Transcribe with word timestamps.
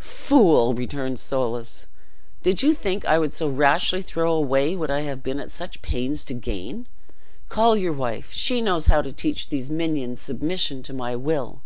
"Fool!" 0.00 0.74
returned 0.74 1.20
Soulis, 1.20 1.86
"did 2.42 2.60
you 2.60 2.74
think 2.74 3.04
I 3.04 3.20
would 3.20 3.32
so 3.32 3.46
rashly 3.48 4.02
throw 4.02 4.34
away 4.34 4.74
what 4.74 4.90
I 4.90 5.02
have 5.02 5.22
been 5.22 5.38
at 5.38 5.52
such 5.52 5.80
pains 5.80 6.24
to 6.24 6.34
gain? 6.34 6.88
Call 7.48 7.76
your 7.76 7.92
wife; 7.92 8.32
she 8.32 8.60
knows 8.60 8.86
how 8.86 9.00
to 9.00 9.12
teach 9.12 9.48
these 9.48 9.70
minions 9.70 10.20
submission 10.20 10.82
to 10.82 10.92
my 10.92 11.14
will." 11.14 11.62